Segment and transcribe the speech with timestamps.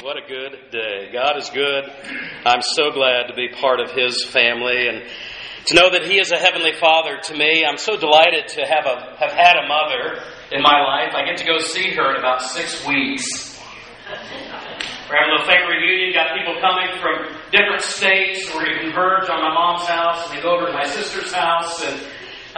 [0.00, 1.10] What a good day.
[1.12, 1.90] God is good.
[2.46, 5.02] I'm so glad to be part of His family and
[5.66, 7.64] to know that He is a Heavenly Father to me.
[7.66, 10.22] I'm so delighted to have, a, have had a mother
[10.52, 11.18] in my life.
[11.18, 13.58] I get to go see her in about six weeks.
[15.10, 16.14] We're having a little reunion.
[16.14, 18.54] Got people coming from different states.
[18.54, 21.32] We're going to converge on my mom's house and then go over to my sister's
[21.32, 21.82] house.
[21.82, 21.98] And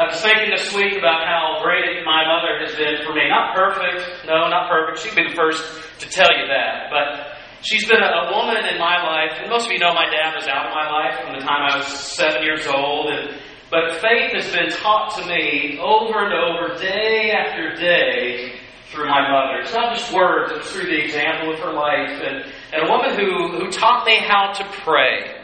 [0.01, 3.29] I was thinking this week about how great my mother has been for me.
[3.29, 4.25] Not perfect.
[4.25, 5.05] No, not perfect.
[5.05, 5.61] She'd be the first
[6.01, 6.89] to tell you that.
[6.89, 10.09] But She's been a, a, woman in my life, and most of you know my
[10.09, 13.13] dad was out of my life from the time I was seven years old.
[13.13, 13.37] And,
[13.71, 18.55] but faith has been taught to me over and over, day after day,
[18.91, 19.61] through my mother.
[19.61, 22.09] It's not just words, it's through the example of her life.
[22.25, 25.40] And, and a woman who, who taught me how to pray.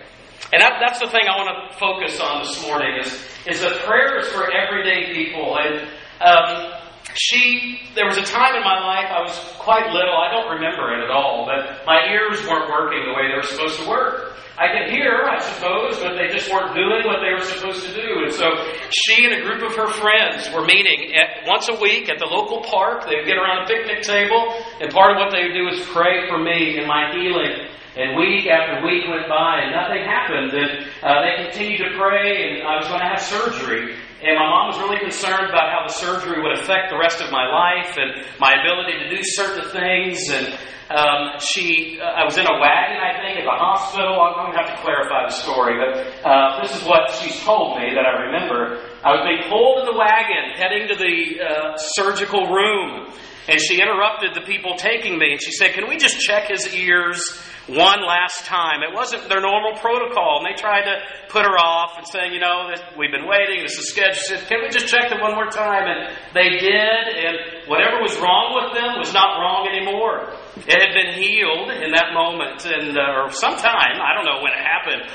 [0.52, 3.10] And that, that's the thing I want to focus on this morning is,
[3.50, 5.58] is that prayer is for everyday people.
[5.58, 5.90] And
[6.22, 6.72] um,
[7.14, 10.94] she, there was a time in my life, I was quite little, I don't remember
[10.94, 14.36] it at all, but my ears weren't working the way they were supposed to work.
[14.56, 17.92] I could hear, I suppose, but they just weren't doing what they were supposed to
[17.92, 18.24] do.
[18.24, 18.48] And so
[18.88, 22.24] she and a group of her friends were meeting at, once a week at the
[22.24, 23.04] local park.
[23.04, 25.84] They would get around a picnic table, and part of what they would do was
[25.92, 27.68] pray for me and my healing.
[27.96, 30.52] And week after week went by, and nothing happened.
[30.52, 33.96] And uh, they continued to pray, and I was going to have surgery.
[34.20, 37.32] And my mom was really concerned about how the surgery would affect the rest of
[37.32, 40.28] my life and my ability to do certain things.
[40.28, 40.52] And
[40.92, 44.20] um, she, uh, I was in a wagon, I think, at the hospital.
[44.20, 47.80] I'm going to have to clarify the story, but uh, this is what she's told
[47.80, 48.84] me that I remember.
[49.02, 53.08] I was being pulled in the wagon, heading to the uh, surgical room.
[53.48, 56.66] And she interrupted the people taking me and she said, Can we just check his
[56.74, 57.22] ears
[57.68, 58.82] one last time?
[58.82, 60.42] It wasn't their normal protocol.
[60.42, 63.78] And they tried to put her off and saying, You know, we've been waiting, this
[63.78, 64.16] is scheduled.
[64.16, 65.86] She said, Can we just check them one more time?
[65.86, 67.02] And they did.
[67.22, 70.34] And whatever was wrong with them was not wrong anymore.
[70.66, 74.02] It had been healed in that moment and, uh, or sometime.
[74.02, 75.06] I don't know when it happened.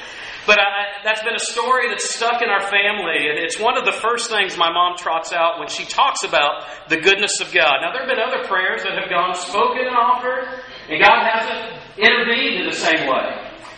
[0.52, 3.85] But I, that's been a story that's stuck in our family, and it's one of
[3.85, 7.79] the first things my mom trots out when she talks about the goodness of God.
[7.79, 10.44] Now, there have been other prayers that have gone spoken and offered,
[10.91, 13.31] and God hasn't intervened in the same way.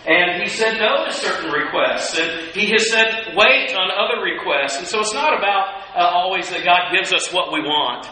[0.09, 4.79] And He said no to certain requests, and He has said wait on other requests.
[4.79, 8.09] And so it's not about uh, always that God gives us what we want.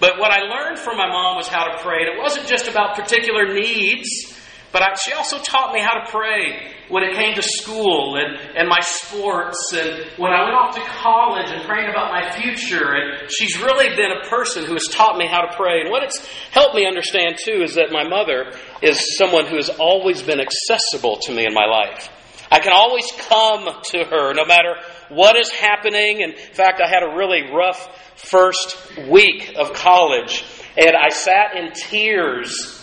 [0.00, 2.66] But what I learned from my mom was how to pray, and it wasn't just
[2.66, 4.31] about particular needs.
[4.72, 8.56] But I, she also taught me how to pray when it came to school and,
[8.56, 12.94] and my sports and when I went off to college and praying about my future.
[12.94, 15.82] And she's really been a person who has taught me how to pray.
[15.82, 19.68] And what it's helped me understand too is that my mother is someone who has
[19.68, 22.10] always been accessible to me in my life.
[22.50, 24.74] I can always come to her no matter
[25.10, 26.20] what is happening.
[26.20, 28.76] In fact, I had a really rough first
[29.08, 30.44] week of college
[30.76, 32.81] and I sat in tears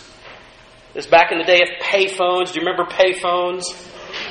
[0.94, 2.52] this back in the day of payphones.
[2.52, 3.64] Do you remember payphones?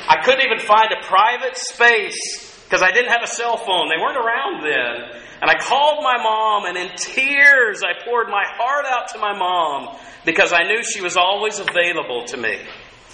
[0.07, 3.89] I couldn't even find a private space because I didn't have a cell phone.
[3.89, 5.21] They weren't around then.
[5.41, 9.37] And I called my mom, and in tears, I poured my heart out to my
[9.37, 12.59] mom because I knew she was always available to me.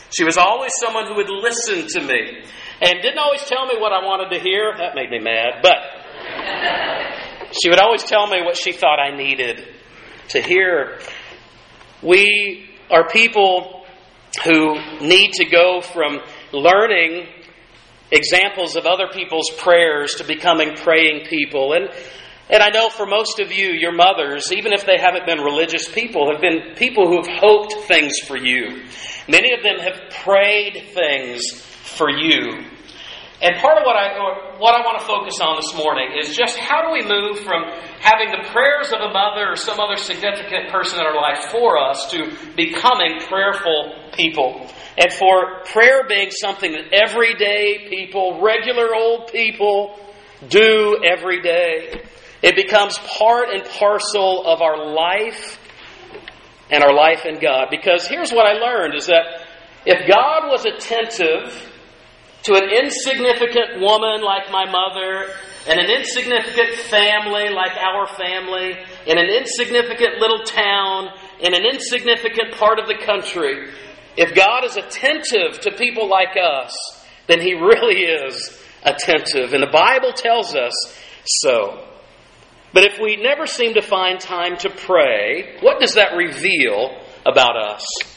[0.09, 2.41] She was always someone who would listen to me
[2.81, 4.73] and didn't always tell me what I wanted to hear.
[4.75, 5.61] That made me mad.
[5.61, 5.77] But
[7.61, 9.67] she would always tell me what she thought I needed
[10.29, 10.99] to hear.
[12.01, 13.85] We are people
[14.43, 16.19] who need to go from
[16.51, 17.27] learning
[18.11, 21.73] examples of other people's prayers to becoming praying people.
[21.73, 21.89] And,
[22.49, 25.89] and I know for most of you, your mothers, even if they haven't been religious
[25.91, 28.83] people, have been people who have hoped things for you.
[29.27, 32.65] Many of them have prayed things for you.
[33.41, 34.15] And part of what I,
[34.59, 37.63] what I want to focus on this morning is just how do we move from
[37.99, 41.77] having the prayers of a mother or some other significant person in our life for
[41.77, 44.65] us to becoming prayerful people.
[44.97, 49.99] And for prayer being something that everyday people, regular old people,
[50.47, 52.03] do every day.
[52.41, 55.59] It becomes part and parcel of our life
[56.71, 57.67] and our life in God.
[57.69, 59.45] Because here's what I learned is that
[59.85, 61.73] if God was attentive
[62.45, 65.33] to an insignificant woman like my mother,
[65.67, 68.77] and an insignificant family like our family,
[69.07, 71.09] in an insignificant little town,
[71.39, 73.71] in an insignificant part of the country,
[74.15, 76.75] if God is attentive to people like us,
[77.27, 79.53] then He really is attentive.
[79.53, 80.73] And the Bible tells us
[81.25, 81.83] so.
[82.71, 86.95] But if we never seem to find time to pray, what does that reveal
[87.25, 88.14] about us?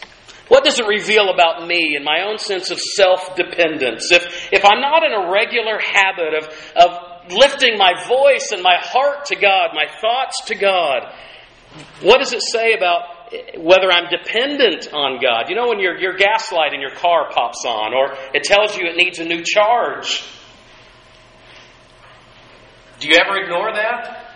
[0.48, 4.10] What does it reveal about me and my own sense of self dependence?
[4.10, 6.44] If, if I'm not in a regular habit of,
[6.76, 11.12] of lifting my voice and my heart to God, my thoughts to God,
[12.02, 13.18] what does it say about
[13.58, 15.48] whether I'm dependent on God.
[15.48, 18.76] You know, when your, your gas light in your car pops on, or it tells
[18.76, 20.24] you it needs a new charge.
[23.00, 24.32] Do you ever ignore that?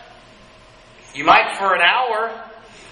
[1.15, 2.51] You might for an hour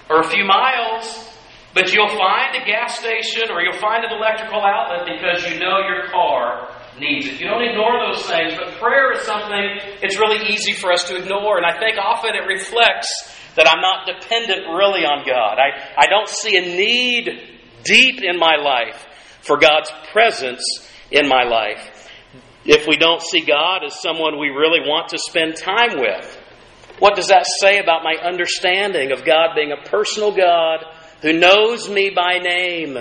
[0.09, 1.29] or a few miles,
[1.73, 5.79] but you'll find a gas station or you'll find an electrical outlet because you know
[5.79, 6.69] your car
[6.99, 7.39] needs it.
[7.39, 11.15] You don't ignore those things, but prayer is something it's really easy for us to
[11.15, 11.57] ignore.
[11.57, 13.09] And I think often it reflects
[13.55, 15.57] that I'm not dependent really on God.
[15.59, 17.29] I, I don't see a need
[17.83, 19.07] deep in my life
[19.41, 20.63] for God's presence
[21.09, 22.09] in my life.
[22.63, 26.37] If we don't see God as someone we really want to spend time with,
[26.99, 30.85] what does that say about my understanding of God being a personal God
[31.21, 32.97] who knows me by name?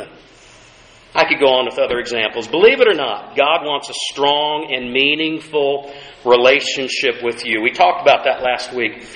[1.14, 2.46] I could go on with other examples.
[2.46, 5.93] Believe it or not, God wants a strong and meaningful
[6.25, 7.62] relationship with you.
[7.62, 9.06] We talked about that last week.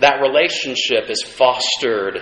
[0.00, 2.20] That relationship is fostered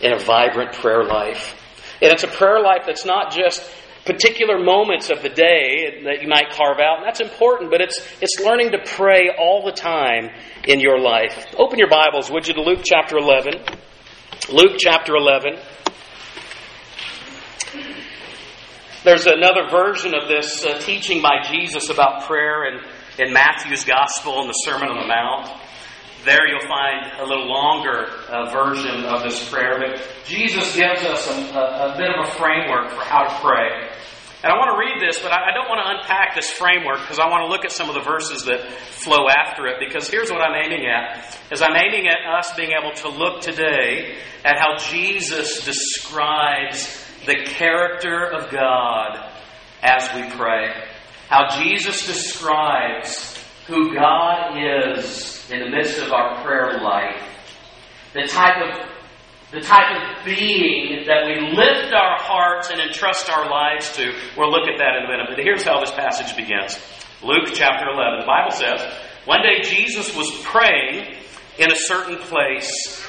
[0.00, 1.54] in a vibrant prayer life.
[2.00, 3.62] And it's a prayer life that's not just
[4.06, 8.00] particular moments of the day that you might carve out, and that's important, but it's,
[8.22, 10.30] it's learning to pray all the time
[10.66, 11.46] in your life.
[11.58, 13.62] Open your Bibles, would you, to Luke chapter 11.
[14.52, 15.60] Luke chapter 11.
[19.04, 22.80] There's another version of this uh, teaching by Jesus about prayer in,
[23.24, 25.56] in Matthew's Gospel in the Sermon on the Mount.
[26.24, 31.30] There you'll find a little longer uh, version of this prayer, but Jesus gives us
[31.30, 33.88] a, a, a, bit of a framework for how to pray.
[34.42, 37.18] And I want to read this, but I, don't want to unpack this framework because
[37.18, 39.76] I want to look at some of the verses that flow after it.
[39.78, 43.42] Because here's what I'm aiming at: is I'm aiming at us being able to look
[43.42, 49.30] today at how Jesus describes the character of God
[49.82, 50.88] as we pray.
[51.28, 53.36] How Jesus describes
[53.66, 57.22] who God is in the midst of our prayer life.
[58.14, 58.89] The type of
[59.52, 64.12] the type of being that we lift our hearts and entrust our lives to.
[64.36, 65.26] We'll look at that in a minute.
[65.28, 66.78] But here's how this passage begins.
[67.22, 68.20] Luke chapter 11.
[68.20, 68.80] The Bible says,
[69.24, 71.16] One day Jesus was praying
[71.58, 73.04] in a certain place.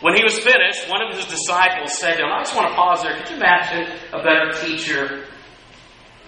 [0.00, 2.74] When he was finished, one of his disciples said to him, I just want to
[2.74, 3.16] pause there.
[3.16, 5.26] Could you imagine a better teacher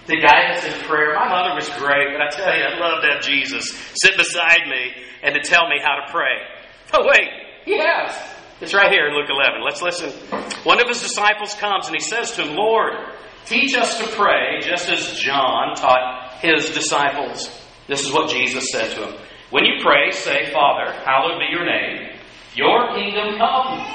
[0.07, 1.13] to guide us in prayer.
[1.15, 4.67] My mother was great, but I tell you, I'd love to have Jesus sit beside
[4.67, 4.91] me
[5.23, 6.37] and to tell me how to pray.
[6.93, 7.29] Oh, wait,
[7.63, 8.13] he has.
[8.61, 9.61] It's right here in Luke 11.
[9.63, 10.11] Let's listen.
[10.63, 12.93] One of his disciples comes and he says to him, Lord,
[13.45, 17.49] teach us to pray just as John taught his disciples.
[17.87, 19.21] This is what Jesus said to him.
[19.49, 22.17] When you pray, say, Father, hallowed be your name.
[22.55, 23.85] Your kingdom come.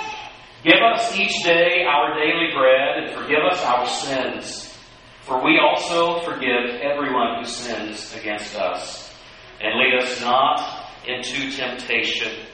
[0.62, 4.76] Give us each day our daily bread and forgive us our sins
[5.26, 9.12] for we also forgive everyone who sins against us.
[9.60, 12.45] And lead us not into temptation.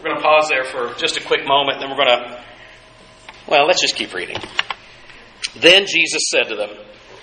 [0.00, 2.44] We're going to pause there for just a quick moment, then we're going to,
[3.46, 4.38] well, let's just keep reading.
[5.56, 6.70] Then Jesus said to them,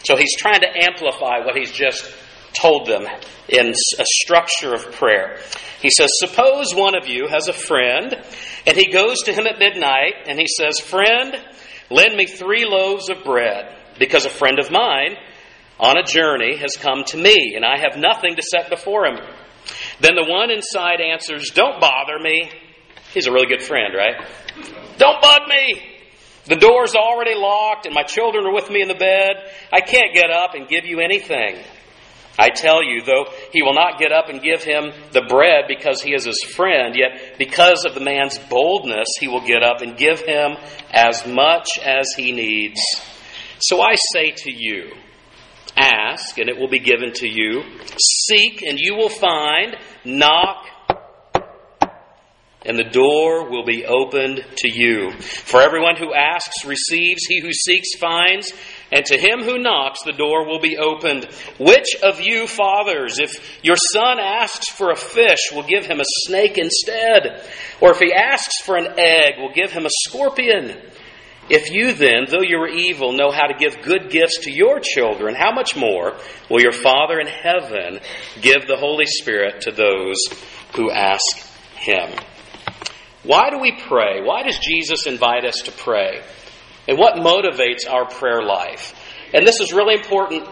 [0.04, 2.08] so he's trying to amplify what he's just
[2.54, 3.08] told them
[3.50, 5.40] in a structure of prayer.
[5.82, 8.16] He says, Suppose one of you has a friend,
[8.68, 11.36] and he goes to him at midnight, and he says, Friend,
[11.90, 15.18] lend me three loaves of bread because a friend of mine
[15.80, 19.18] on a journey has come to me, and I have nothing to set before him.
[20.00, 22.52] Then the one inside answers, Don't bother me.
[23.14, 24.16] He's a really good friend, right?
[24.98, 25.82] Don't bug me.
[26.46, 29.52] The door's already locked, and my children are with me in the bed.
[29.72, 31.58] I can't get up and give you anything.
[32.40, 36.02] I tell you, though he will not get up and give him the bread because
[36.02, 39.98] he is his friend, yet because of the man's boldness, he will get up and
[39.98, 40.56] give him
[40.92, 42.80] as much as he needs.
[43.60, 44.92] So I say to you,
[45.76, 47.64] ask and it will be given to you.
[47.98, 49.76] Seek and you will find.
[50.06, 50.66] Knock
[52.68, 55.12] and the door will be opened to you.
[55.20, 58.52] For everyone who asks receives, he who seeks finds,
[58.92, 61.26] and to him who knocks the door will be opened.
[61.60, 66.06] Which of you fathers, if your son asks for a fish, will give him a
[66.26, 67.42] snake instead?
[67.80, 70.78] Or if he asks for an egg, will give him a scorpion?
[71.50, 74.82] If you then, though you are evil, know how to give good gifts to your
[74.82, 76.18] children, how much more
[76.50, 78.02] will your Father in heaven
[78.42, 80.18] give the Holy Spirit to those
[80.76, 81.38] who ask
[81.78, 82.10] Him?
[83.28, 84.22] Why do we pray?
[84.24, 86.24] Why does Jesus invite us to pray?
[86.88, 88.96] And what motivates our prayer life?
[89.34, 90.48] And this is really important.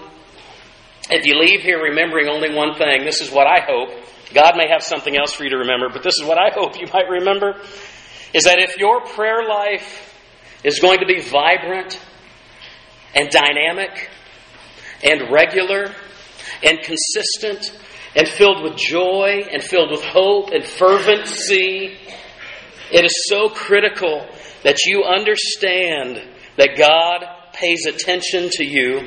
[1.10, 3.90] If you leave here remembering only one thing, this is what I hope.
[4.34, 6.78] God may have something else for you to remember, but this is what I hope
[6.78, 7.62] you might remember.
[8.34, 10.14] Is that if your prayer life
[10.66, 12.02] is going to be vibrant
[13.14, 14.10] and dynamic
[15.02, 15.94] and regular
[16.62, 17.72] and consistent
[18.16, 21.98] and filled with joy and filled with hope and fervency.
[22.92, 24.28] It is so critical
[24.64, 26.22] that you understand
[26.58, 29.02] that God pays attention to you,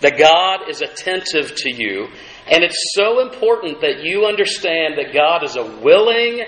[0.00, 2.08] that God is attentive to you,
[2.48, 6.44] and it's so important that you understand that God is a willing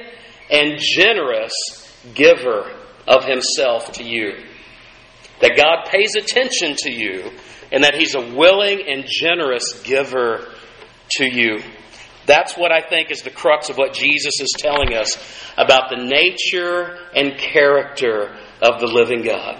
[0.50, 1.52] and generous
[2.14, 2.71] giver
[3.07, 4.33] of Himself to you.
[5.40, 7.31] That God pays attention to you,
[7.71, 10.49] and that He's a willing and generous giver
[11.12, 11.61] to you.
[12.28, 15.16] That's what I think is the crux of what Jesus is telling us
[15.56, 19.58] about the nature and character of the living God.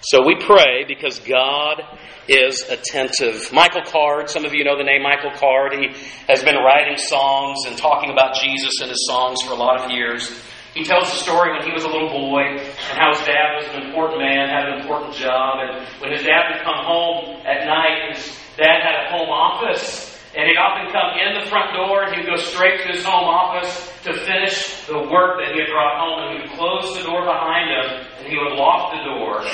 [0.00, 1.80] So we pray because God
[2.26, 3.52] is attentive.
[3.52, 5.74] Michael Card, some of you know the name Michael Card.
[5.74, 5.94] He
[6.26, 9.92] has been writing songs and talking about Jesus in his songs for a lot of
[9.92, 10.28] years.
[10.74, 12.60] He tells the story when he was a little boy and
[12.98, 16.50] how his dad was an important man, had an important job, and when his dad
[16.50, 21.12] would come home at night, his dad had a home office and he'd often come
[21.20, 23.68] in the front door and he would go straight to his home office
[24.04, 26.24] to finish the work that he had brought home.
[26.24, 29.44] And he would close the door behind him and he would lock the door.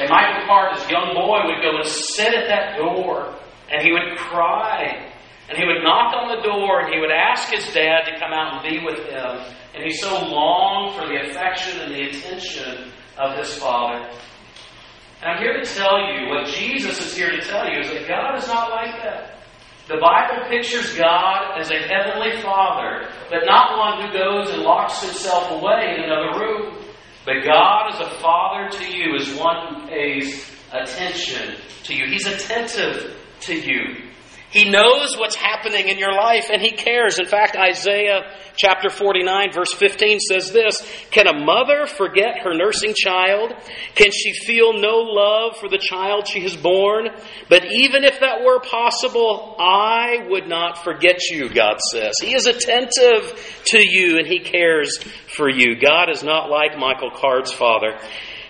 [0.00, 3.36] And Michael Card, this young boy, would go and sit at that door
[3.68, 5.12] and he would cry.
[5.50, 8.32] And he would knock on the door and he would ask his dad to come
[8.32, 9.52] out and be with him.
[9.76, 14.08] And he so longed for the affection and the attention of his father.
[15.20, 18.08] And I'm here to tell you what Jesus is here to tell you is that
[18.08, 19.35] God is not like that.
[19.88, 25.00] The Bible pictures God as a heavenly Father, but not one who goes and locks
[25.00, 26.76] himself away in another room.
[27.24, 32.06] But God as a Father to you is one who pays attention to you.
[32.08, 34.05] He's attentive to you.
[34.56, 37.18] He knows what's happening in your life and He cares.
[37.18, 38.22] In fact, Isaiah
[38.56, 43.52] chapter 49, verse 15 says this Can a mother forget her nursing child?
[43.94, 47.08] Can she feel no love for the child she has born?
[47.50, 52.14] But even if that were possible, I would not forget you, God says.
[52.22, 54.96] He is attentive to you and He cares
[55.36, 55.78] for you.
[55.78, 57.98] God is not like Michael Card's father.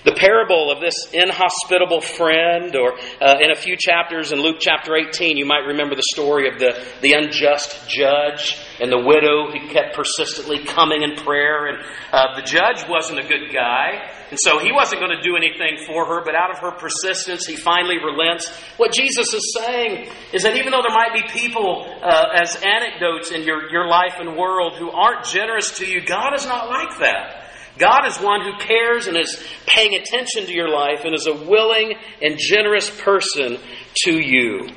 [0.07, 4.95] The parable of this inhospitable friend, or uh, in a few chapters in Luke chapter
[4.95, 9.67] 18, you might remember the story of the, the unjust judge and the widow who
[9.67, 11.67] kept persistently coming in prayer.
[11.67, 11.79] And
[12.13, 13.99] uh, the judge wasn't a good guy,
[14.31, 17.45] and so he wasn't going to do anything for her, but out of her persistence,
[17.45, 18.49] he finally relents.
[18.77, 23.33] What Jesus is saying is that even though there might be people uh, as anecdotes
[23.33, 26.97] in your, your life and world who aren't generous to you, God is not like
[27.01, 27.46] that.
[27.79, 31.35] God is one who cares and is paying attention to your life and is a
[31.35, 33.59] willing and generous person
[34.05, 34.69] to you.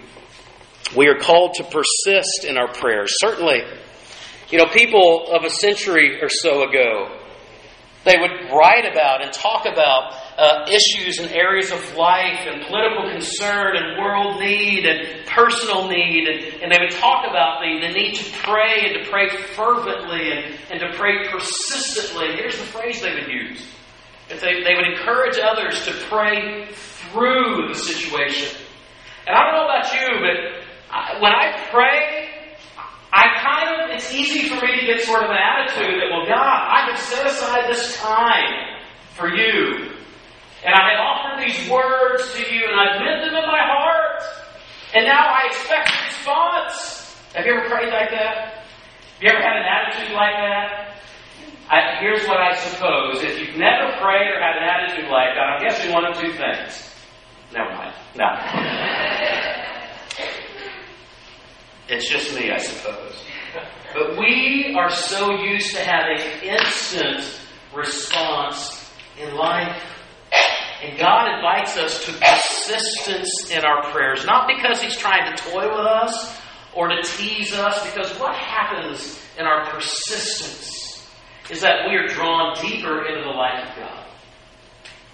[0.96, 3.14] We are called to persist in our prayers.
[3.20, 3.62] Certainly,
[4.50, 7.19] you know, people of a century or so ago,
[8.06, 13.12] they would write about and talk about uh, issues and areas of life and political
[13.12, 16.28] concern and world need and personal need.
[16.28, 20.32] And, and they would talk about the, the need to pray and to pray fervently
[20.32, 22.36] and, and to pray persistently.
[22.36, 23.68] Here's the phrase they would use.
[24.30, 28.56] If they, they would encourage others to pray through the situation.
[29.28, 32.19] And I don't know about you, but I, when I pray,
[33.12, 36.28] I kind of, it's easy for me to get sort of an attitude that, well,
[36.28, 38.84] God, I have set aside this time
[39.16, 39.92] for you.
[40.64, 44.22] And I had offered these words to you, and I've meant them in my heart.
[44.94, 47.16] And now I expect a response.
[47.34, 48.66] Have you ever prayed like that?
[49.18, 50.96] Have you ever had an attitude like that?
[51.70, 53.22] I, here's what I suppose.
[53.22, 56.34] If you've never prayed or had an attitude like that, I'm guessing one of two
[56.34, 56.90] things.
[57.54, 57.94] Never mind.
[58.16, 58.26] No.
[61.90, 63.24] It's just me, I suppose.
[63.94, 67.24] But we are so used to having instant
[67.74, 69.82] response in life.
[70.84, 75.68] And God invites us to persistence in our prayers, not because He's trying to toy
[75.68, 76.38] with us
[76.74, 81.10] or to tease us, because what happens in our persistence
[81.50, 84.06] is that we are drawn deeper into the life of God.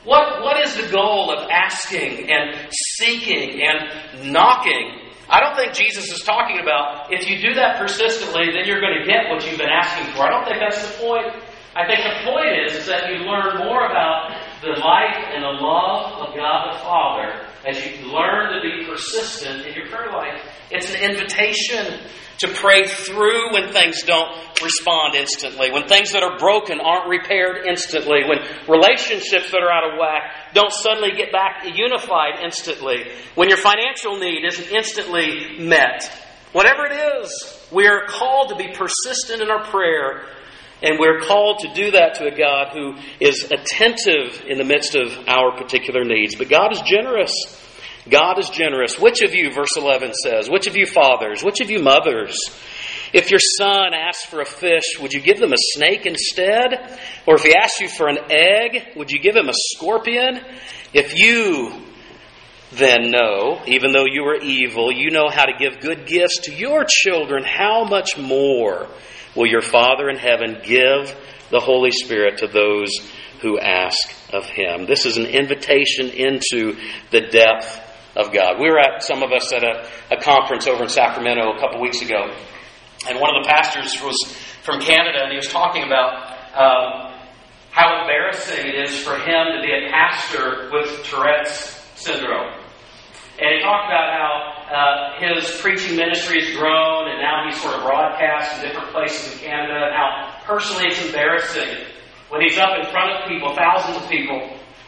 [0.03, 5.04] What, what is the goal of asking and seeking and knocking?
[5.29, 9.00] I don't think Jesus is talking about if you do that persistently, then you're going
[9.00, 10.24] to get what you've been asking for.
[10.24, 11.34] I don't think that's the point.
[11.75, 15.55] I think the point is, is that you learn more about the life and the
[15.60, 20.41] love of God the Father as you learn to be persistent in your prayer life.
[20.72, 22.00] It's an invitation
[22.39, 24.29] to pray through when things don't
[24.62, 29.93] respond instantly, when things that are broken aren't repaired instantly, when relationships that are out
[29.93, 33.05] of whack don't suddenly get back unified instantly,
[33.36, 36.12] when your financial need isn't instantly met.
[36.51, 40.25] Whatever it is, we are called to be persistent in our prayer
[40.86, 44.96] and we're called to do that to a God who is attentive in the midst
[44.96, 46.36] of our particular needs.
[46.36, 47.34] But God is generous.
[48.08, 49.00] God is generous.
[49.00, 52.38] Which of you, verse 11 says, which of you fathers, which of you mothers,
[53.13, 57.00] If your son asks for a fish, would you give them a snake instead?
[57.25, 60.42] Or if he asks you for an egg, would you give him a scorpion?
[60.94, 61.72] If you
[62.74, 66.54] then know, even though you are evil, you know how to give good gifts to
[66.54, 68.88] your children, how much more
[69.36, 71.15] will your Father in heaven give
[71.51, 72.92] the Holy Spirit to those
[73.42, 74.86] who ask of him?
[74.86, 76.77] This is an invitation into
[77.12, 77.82] the depth
[78.15, 78.60] of God.
[78.60, 81.82] We were at, some of us, at a, a conference over in Sacramento a couple
[81.82, 82.34] weeks ago,
[83.08, 84.18] and one of the pastors was
[84.63, 87.13] from Canada, and he was talking about um,
[87.72, 92.54] how embarrassing it is for him to be a pastor with Tourette's syndrome.
[93.38, 94.32] And he talked about how
[94.72, 99.34] uh, his preaching ministry has grown, and now he's sort of broadcast in different places
[99.34, 101.86] in Canada, and how personally it's embarrassing
[102.30, 104.39] when he's up in front of people, thousands of people,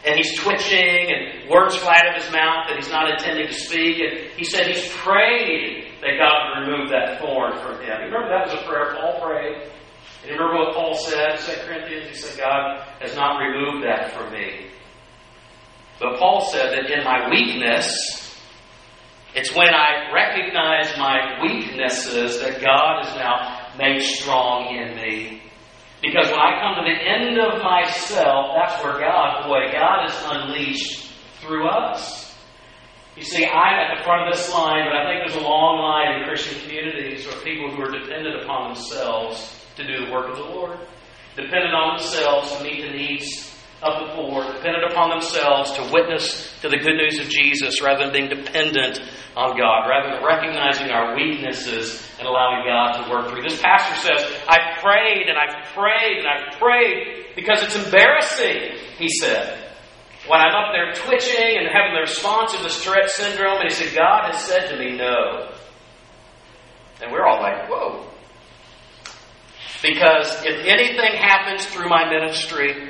[0.06, 3.52] and he's twitching and words fly out of his mouth that he's not intending to
[3.54, 3.98] speak.
[4.00, 8.00] And he said he's prayed that God would remove that thorn from him.
[8.00, 9.68] You remember that was a prayer Paul prayed?
[10.22, 12.08] And you remember what Paul said in 2 Corinthians?
[12.08, 14.68] He said, God has not removed that from me.
[16.00, 18.27] But Paul said that in my weakness,
[19.34, 25.42] it's when I recognize my weaknesses that God is now made strong in me.
[26.00, 30.14] Because when I come to the end of myself, that's where God, boy, God is
[30.24, 32.34] unleashed through us.
[33.16, 35.80] You see, I'm at the front of this line, but I think there's a long
[35.80, 40.30] line in Christian communities of people who are dependent upon themselves to do the work
[40.30, 40.78] of the Lord,
[41.34, 43.47] dependent on themselves to meet the needs
[43.82, 48.04] of the poor, dependent upon themselves to witness to the good news of Jesus rather
[48.04, 49.00] than being dependent
[49.36, 53.42] on God, rather than recognizing our weaknesses and allowing God to work through.
[53.42, 59.08] This pastor says, I've prayed and I've prayed and I've prayed because it's embarrassing, he
[59.08, 59.64] said.
[60.26, 63.74] When I'm up there twitching and having the response of this Tourette syndrome, and he
[63.74, 65.52] said, God has said to me, no.
[67.00, 68.10] And we're all like, whoa.
[69.80, 72.87] Because if anything happens through my ministry,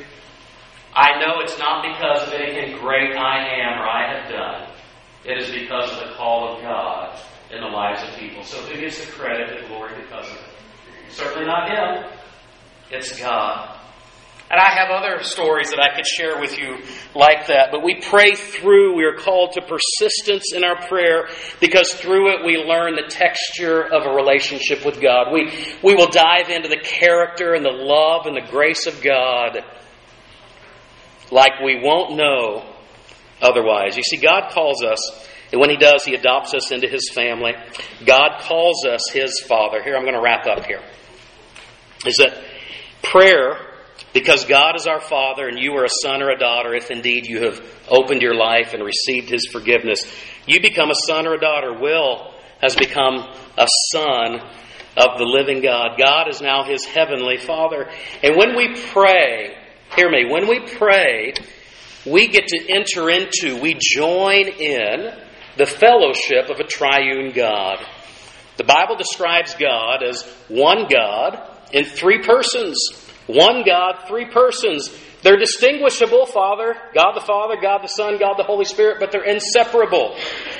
[0.95, 4.69] I know it's not because of anything great I am or I have done.
[5.25, 7.19] It is because of the call of God
[7.51, 8.43] in the lives of people.
[8.45, 11.11] So who gets the credit and glory because of it?
[11.11, 12.11] Certainly not Him.
[12.91, 13.79] It's God.
[14.51, 16.79] And I have other stories that I could share with you
[17.15, 17.69] like that.
[17.71, 18.97] But we pray through.
[18.97, 21.29] We are called to persistence in our prayer
[21.61, 25.33] because through it we learn the texture of a relationship with God.
[25.33, 29.63] We, we will dive into the character and the love and the grace of God
[31.31, 32.75] like we won't know
[33.41, 33.97] otherwise.
[33.97, 37.53] You see, God calls us, and when He does, He adopts us into His family.
[38.05, 39.83] God calls us His Father.
[39.83, 40.83] Here, I'm going to wrap up here.
[42.07, 42.43] Is that
[43.03, 43.57] prayer,
[44.13, 47.27] because God is our Father and you are a son or a daughter, if indeed
[47.27, 50.01] you have opened your life and received His forgiveness,
[50.47, 51.79] you become a son or a daughter.
[51.79, 53.17] Will has become
[53.57, 54.41] a son
[54.97, 55.99] of the living God.
[55.99, 57.89] God is now His heavenly Father.
[58.23, 59.57] And when we pray,
[59.97, 60.27] Hear me.
[60.31, 61.33] When we pray,
[62.07, 65.13] we get to enter into, we join in
[65.57, 67.85] the fellowship of a triune God.
[68.57, 71.41] The Bible describes God as one God
[71.73, 72.77] in three persons.
[73.27, 74.91] One God, three persons.
[75.23, 79.25] They're distinguishable, Father, God the Father, God the Son, God the Holy Spirit, but they're
[79.25, 80.17] inseparable.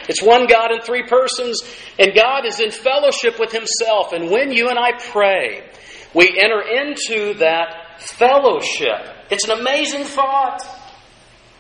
[0.09, 1.63] It's one God in three persons,
[1.99, 4.13] and God is in fellowship with Himself.
[4.13, 5.71] And when you and I pray,
[6.13, 9.07] we enter into that fellowship.
[9.31, 10.61] It's an amazing thought.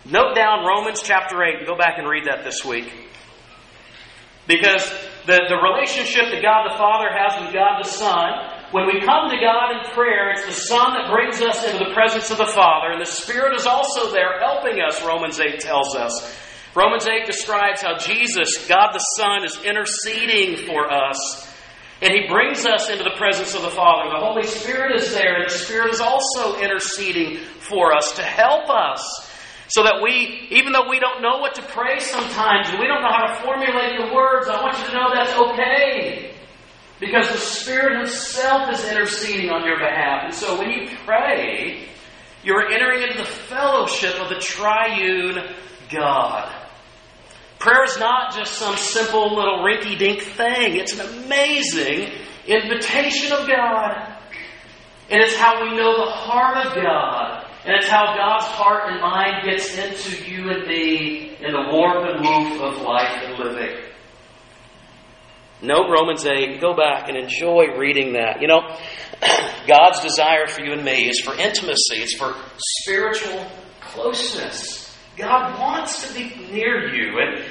[0.05, 2.91] Note down Romans chapter 8 and go back and read that this week.
[4.47, 4.89] Because
[5.27, 9.29] the, the relationship that God the Father has with God the Son, when we come
[9.29, 12.47] to God in prayer, it's the Son that brings us into the presence of the
[12.47, 16.35] Father, and the Spirit is also there helping us, Romans 8 tells us.
[16.75, 21.48] Romans 8 describes how Jesus, God the Son, is interceding for us
[22.01, 24.11] and He brings us into the presence of the Father.
[24.11, 28.71] The Holy Spirit is there, and the Spirit is also interceding for us to help
[28.71, 29.27] us.
[29.71, 33.03] So that we, even though we don't know what to pray sometimes, and we don't
[33.03, 36.35] know how to formulate the words, I want you to know that's okay.
[37.01, 40.23] Because the Spirit Himself is interceding on your behalf.
[40.25, 41.87] And so when you pray,
[42.43, 45.55] you're entering into the fellowship of the triune
[45.91, 46.55] God.
[47.59, 52.13] Prayer is not just some simple little rinky dink thing, it's an amazing
[52.47, 54.15] invitation of God.
[55.11, 57.45] And it's how we know the heart of God.
[57.65, 62.09] And it's how God's heart and mind gets into you and me in the warmth
[62.09, 63.77] and woof of life and living.
[65.61, 66.61] Note Romans 8.
[66.61, 68.41] Go back and enjoy reading that.
[68.41, 68.61] You know,
[69.67, 72.35] God's desire for you and me is for intimacy, it's for
[72.81, 73.45] spiritual
[73.81, 74.88] closeness.
[75.19, 77.19] God wants to be near you.
[77.19, 77.45] And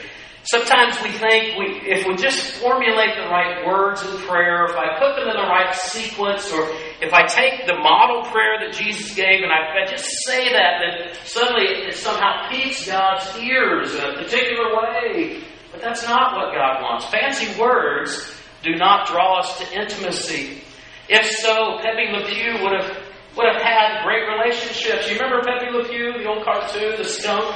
[0.49, 4.97] Sometimes we think we, if we just formulate the right words in prayer, if I
[4.97, 6.69] put them in the right sequence, or
[7.01, 10.79] if I take the model prayer that Jesus gave and I, I just say that,
[10.79, 15.43] then suddenly it somehow piques God's ears in a particular way.
[15.73, 17.05] But that's not what God wants.
[17.07, 20.63] Fancy words do not draw us to intimacy.
[21.09, 23.06] If so, Pepe Le Pew would have
[23.37, 25.07] would have had great relationships.
[25.07, 27.55] You remember Pepe Le Pew, the old cartoon, the skunk?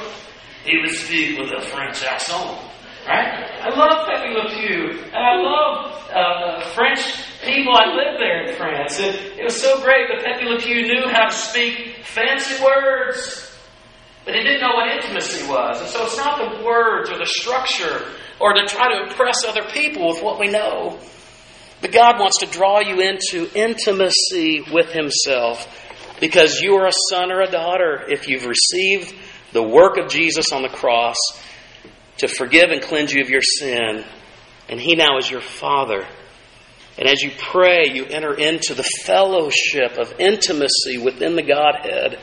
[0.64, 2.58] He would speak with a French accent.
[3.06, 3.50] Right?
[3.60, 5.02] I love Pepe Le Pew.
[5.12, 7.02] And I love uh, French
[7.42, 7.74] people.
[7.74, 9.00] I lived there in France.
[9.00, 13.50] And it was so great that Pepe Le Pew knew how to speak fancy words.
[14.24, 15.80] But he didn't know what intimacy was.
[15.80, 18.06] And so it's not the words or the structure
[18.38, 20.98] or to try to impress other people with what we know.
[21.82, 25.66] But God wants to draw you into intimacy with Himself
[26.20, 29.12] because you are a son or a daughter if you've received
[29.52, 31.16] the work of Jesus on the cross
[32.18, 34.04] to forgive and cleanse you of your sin.
[34.68, 36.06] And He now is your Father.
[36.96, 42.20] And as you pray, you enter into the fellowship of intimacy within the Godhead.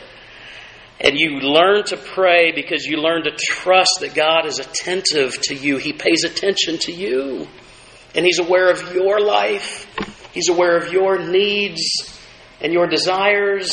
[1.01, 5.55] And you learn to pray because you learn to trust that God is attentive to
[5.55, 5.77] you.
[5.77, 7.47] He pays attention to you.
[8.15, 9.85] And He's aware of your life.
[10.33, 11.81] He's aware of your needs
[12.61, 13.69] and your desires.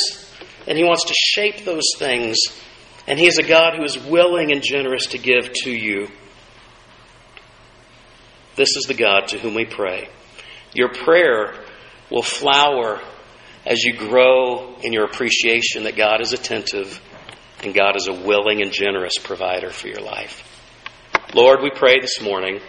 [0.67, 2.37] And He wants to shape those things
[3.07, 6.09] and He is a God who is willing and generous to give to you.
[8.55, 10.09] This is the God to whom we pray.
[10.73, 11.53] Your prayer
[12.11, 12.99] will flower
[13.65, 17.01] as you grow in your appreciation that God is attentive
[17.63, 20.43] and God is a willing and generous provider for your life.
[21.33, 22.59] Lord, we pray this morning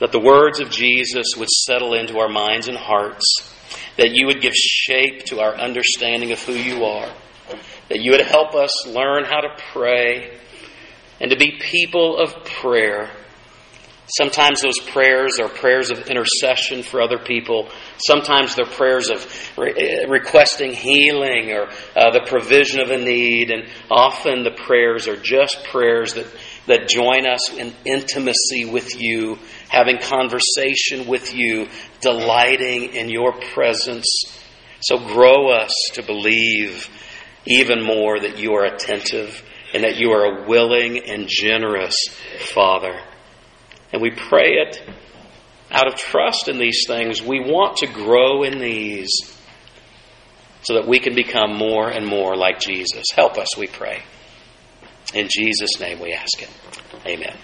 [0.00, 3.24] that the words of Jesus would settle into our minds and hearts,
[3.96, 7.10] that you would give shape to our understanding of who you are
[7.90, 10.38] that you would help us learn how to pray
[11.20, 13.10] and to be people of prayer.
[14.16, 17.68] Sometimes those prayers are prayers of intercession for other people.
[17.98, 19.26] Sometimes they're prayers of
[19.58, 23.50] re- requesting healing or uh, the provision of a need.
[23.50, 26.26] And often the prayers are just prayers that,
[26.70, 31.68] that join us in intimacy with you, having conversation with you,
[32.00, 34.06] delighting in your presence.
[34.80, 36.88] So grow us to believe
[37.44, 39.42] even more that you are attentive
[39.74, 41.96] and that you are a willing and generous
[42.52, 43.00] Father.
[43.92, 44.80] And we pray it
[45.72, 47.20] out of trust in these things.
[47.20, 49.10] We want to grow in these
[50.62, 53.04] so that we can become more and more like Jesus.
[53.14, 54.02] Help us, we pray.
[55.14, 56.50] In Jesus' name we ask it.
[57.06, 57.36] Amen.